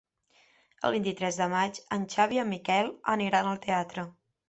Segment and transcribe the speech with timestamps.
[0.89, 4.13] El vint-i-tres de maig en Xavi i en Miquel aniran al teatre.